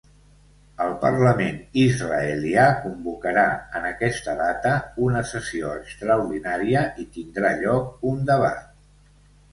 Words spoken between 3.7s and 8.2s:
en aquesta data una sessió extraordinària, i tindrà lloc